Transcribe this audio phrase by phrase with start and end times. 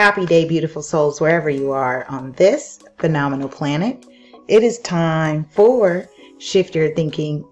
[0.00, 4.06] Happy day, beautiful souls, wherever you are on this phenomenal planet.
[4.48, 6.08] It is time for
[6.38, 7.44] Shift Your Thinking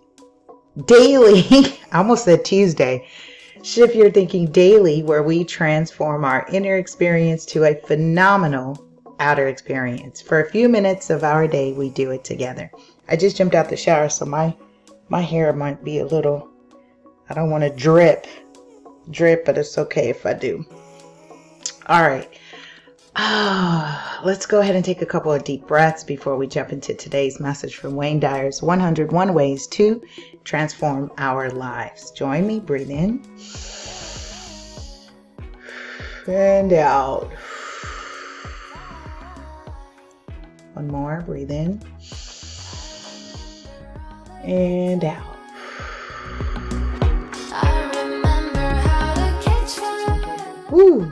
[0.86, 1.44] Daily.
[1.92, 3.06] I almost said Tuesday.
[3.62, 8.82] Shift Your Thinking Daily, where we transform our inner experience to a phenomenal
[9.20, 10.22] outer experience.
[10.22, 12.70] For a few minutes of our day, we do it together.
[13.10, 14.56] I just jumped out the shower, so my
[15.10, 16.48] my hair might be a little.
[17.28, 18.26] I don't want to drip,
[19.10, 20.64] drip, but it's okay if I do.
[21.88, 22.28] All right.
[23.16, 26.92] Ah, let's go ahead and take a couple of deep breaths before we jump into
[26.92, 30.02] today's message from Wayne Dyer's 101 Ways to
[30.44, 32.10] Transform Our Lives.
[32.10, 33.24] Join me, breathe in
[36.26, 37.32] and out.
[40.74, 41.82] One more, breathe in
[44.44, 45.36] and out.
[50.70, 51.10] Woo!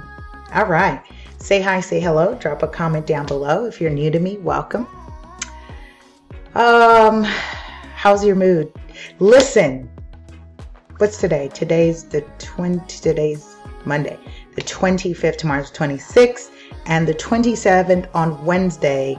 [0.56, 1.02] All right.
[1.36, 3.66] Say hi, say hello, drop a comment down below.
[3.66, 4.86] If you're new to me, welcome.
[6.54, 7.24] Um,
[7.94, 8.72] how's your mood?
[9.18, 9.90] Listen,
[10.96, 11.50] what's today?
[11.52, 13.54] Today's the 20, today's
[13.84, 14.18] Monday,
[14.54, 16.50] the 25th, tomorrow's 26th,
[16.86, 19.18] and the 27th on Wednesday.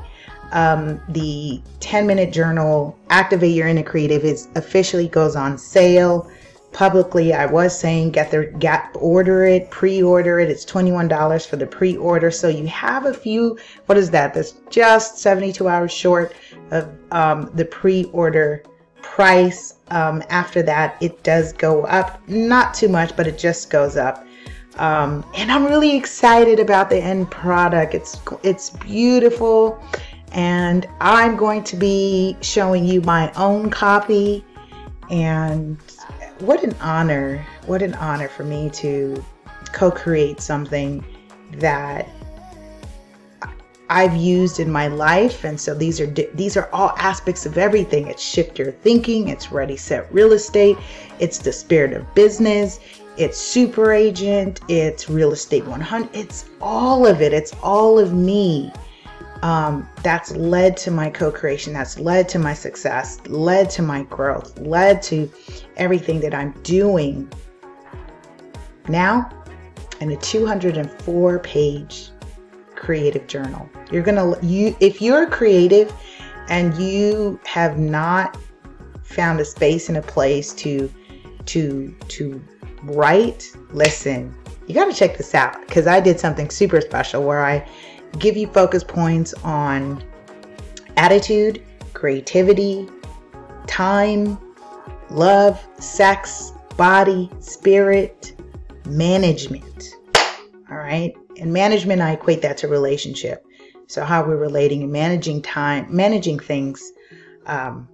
[0.54, 6.32] Um, the 10 minute journal, Activate Your Inner Creative, is officially goes on sale
[6.78, 10.47] publicly I was saying get the get order it, pre-order it.
[10.47, 12.30] It's $21 for the pre-order.
[12.30, 14.36] So you have a few, what is that?
[14.36, 16.36] That's just 72 hours short
[16.70, 18.61] of um, the pre-order
[19.02, 19.73] price.
[19.89, 24.23] Um, after that, it does go up, not too much, but it just goes up.
[24.75, 27.95] Um, and I'm really excited about the end product.
[27.95, 29.83] It's it's beautiful,
[30.31, 34.45] and I'm going to be showing you my own copy
[35.09, 35.80] and
[36.40, 39.24] what an honor, what an honor for me to
[39.72, 41.04] co create something
[41.54, 42.08] that
[43.90, 45.44] I've used in my life.
[45.44, 48.08] And so these are these are all aspects of everything.
[48.08, 50.78] It's shift your thinking, it's ready set real estate,
[51.20, 52.80] it's the spirit of business,
[53.17, 56.10] it's super agent, it's real estate 100.
[56.14, 57.34] It's all of it.
[57.34, 58.72] It's all of me
[59.43, 64.03] um, that's led to my co creation, that's led to my success, led to my
[64.03, 65.31] growth, led to
[65.75, 67.31] everything that I'm doing
[68.87, 69.30] now
[69.99, 72.09] in a 204 page
[72.75, 73.70] creative journal.
[73.92, 75.93] You're gonna, you, if you're creative
[76.49, 78.37] and you have not
[79.04, 80.92] found a space and a place to,
[81.45, 82.42] to, to
[82.83, 84.33] write, listen,
[84.67, 87.67] you got to check this out because I did something super special where I
[88.20, 90.04] give you focus points on
[90.98, 91.64] attitude,
[91.94, 92.88] creativity,
[93.68, 94.38] time,
[95.10, 98.34] love, sex, body, spirit,
[98.86, 99.96] management.
[100.70, 101.16] All right.
[101.40, 103.46] And management, I equate that to relationship.
[103.88, 106.92] So, how we're relating and managing time, managing things.
[107.46, 107.88] Um,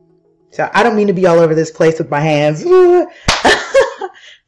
[0.50, 2.64] so, I don't mean to be all over this place with my hands.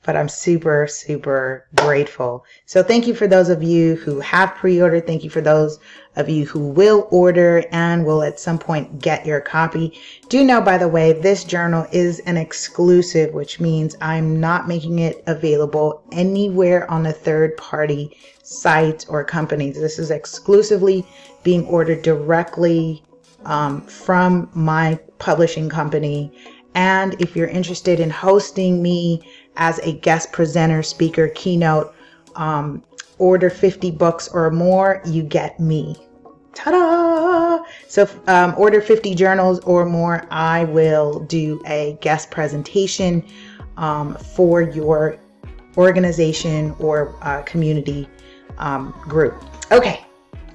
[0.05, 2.45] but I'm super, super grateful.
[2.65, 5.07] So thank you for those of you who have pre-ordered.
[5.07, 5.79] Thank you for those
[6.15, 9.99] of you who will order and will at some point get your copy.
[10.29, 14.99] Do know, by the way, this journal is an exclusive, which means I'm not making
[14.99, 19.75] it available anywhere on a third party site or companies.
[19.75, 21.05] This is exclusively
[21.43, 23.03] being ordered directly
[23.45, 26.31] um, from my publishing company.
[26.75, 29.21] And if you're interested in hosting me
[29.57, 31.93] as a guest presenter, speaker, keynote,
[32.35, 32.83] um,
[33.17, 35.95] order 50 books or more, you get me.
[36.53, 37.63] Ta-da!
[37.87, 43.23] So um, order 50 journals or more, I will do a guest presentation
[43.77, 45.17] um, for your
[45.77, 48.07] organization or uh, community
[48.57, 49.43] um, group.
[49.71, 50.01] Okay.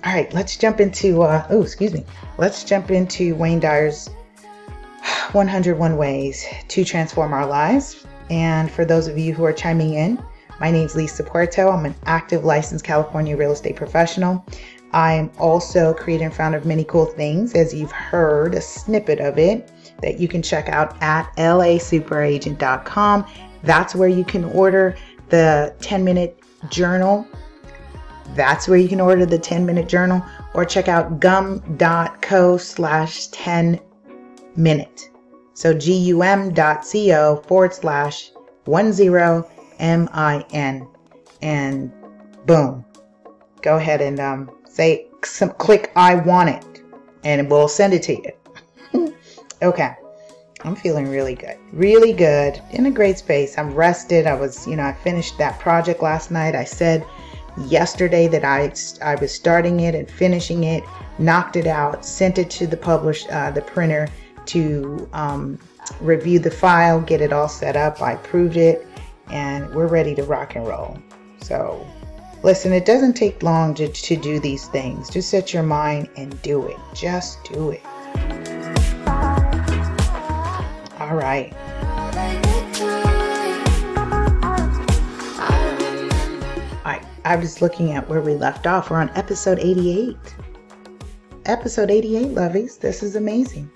[0.02, 2.06] All right, let's jump into, uh, oh, excuse me.
[2.38, 4.08] Let's jump into Wayne Dyer's
[5.32, 8.06] 101 Ways to Transform Our Lives.
[8.30, 10.22] And for those of you who are chiming in,
[10.60, 11.68] my name is Lisa Puerto.
[11.68, 14.44] I'm an active licensed California real estate professional.
[14.92, 19.38] I'm also creator and founder of many cool things, as you've heard a snippet of
[19.38, 19.70] it
[20.02, 23.26] that you can check out at lasuperagent.com.
[23.62, 24.96] That's where you can order
[25.28, 26.40] the 10 minute
[26.70, 27.26] journal.
[28.34, 30.24] That's where you can order the 10 minute journal
[30.54, 33.80] or check out gum.co slash 10
[34.56, 35.10] minute.
[35.54, 38.30] So gum.co forward slash
[38.66, 40.88] 10min.
[41.42, 41.92] And
[42.46, 42.84] boom.
[43.62, 46.82] Go ahead and um, say, some, click I want it,
[47.24, 49.14] and we'll send it to you.
[49.62, 49.94] okay.
[50.62, 51.56] I'm feeling really good.
[51.72, 52.60] Really good.
[52.70, 53.56] In a great space.
[53.56, 54.26] I'm rested.
[54.26, 56.54] I was, you know, I finished that project last night.
[56.54, 57.04] I said
[57.66, 58.72] yesterday that I
[59.02, 60.84] I was starting it and finishing it,
[61.18, 64.08] knocked it out, sent it to the publish uh, the printer
[64.46, 65.58] to um,
[66.00, 68.00] review the file, get it all set up.
[68.00, 68.86] I approved it,
[69.30, 70.98] and we're ready to rock and roll.
[71.40, 71.86] So,
[72.42, 75.10] listen, it doesn't take long to, to do these things.
[75.10, 76.76] Just set your mind and do it.
[76.94, 77.82] Just do it.
[81.00, 81.52] All right.
[86.84, 88.90] I, I was looking at where we left off.
[88.90, 90.16] We're on episode 88.
[91.46, 92.78] Episode 88, lovies.
[92.78, 93.70] This is amazing.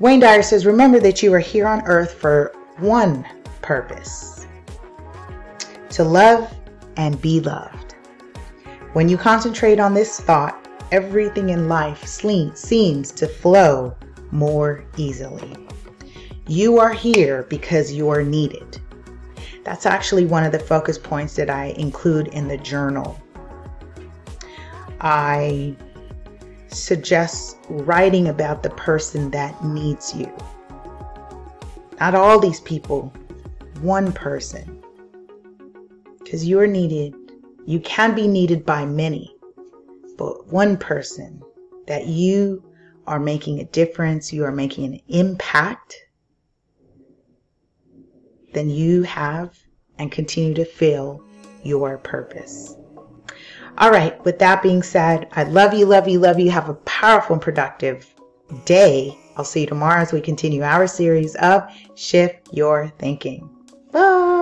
[0.00, 3.22] Wayne Dyer says, Remember that you are here on earth for one
[3.60, 4.46] purpose
[5.90, 6.50] to love
[6.96, 7.96] and be loved.
[8.94, 13.94] When you concentrate on this thought, everything in life seems to flow
[14.30, 15.54] more easily.
[16.48, 18.80] You are here because you are needed.
[19.64, 23.20] That's actually one of the focus points that I include in the journal.
[25.02, 25.76] I
[26.72, 30.30] suggest writing about the person that needs you.
[32.00, 33.12] Not all these people,
[33.80, 34.82] one person.
[36.18, 37.14] Because you are needed.
[37.66, 39.34] You can be needed by many,
[40.16, 41.42] but one person
[41.86, 42.64] that you
[43.06, 45.96] are making a difference, you are making an impact,
[48.52, 49.58] then you have
[49.98, 51.22] and continue to fill
[51.62, 52.74] your purpose.
[53.78, 56.50] All right, with that being said, I love you, love you, love you.
[56.50, 58.14] Have a powerful and productive
[58.64, 59.16] day.
[59.36, 61.62] I'll see you tomorrow as we continue our series of
[61.94, 63.48] Shift Your Thinking.
[63.92, 64.39] Bye.